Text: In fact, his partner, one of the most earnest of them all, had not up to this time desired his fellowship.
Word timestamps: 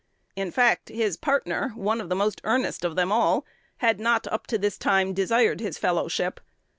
In 0.35 0.49
fact, 0.49 0.89
his 0.89 1.15
partner, 1.15 1.73
one 1.75 2.01
of 2.01 2.09
the 2.09 2.15
most 2.15 2.41
earnest 2.43 2.83
of 2.83 2.95
them 2.95 3.11
all, 3.11 3.45
had 3.77 3.99
not 3.99 4.25
up 4.25 4.47
to 4.47 4.57
this 4.57 4.75
time 4.79 5.13
desired 5.13 5.59
his 5.59 5.77
fellowship. 5.77 6.39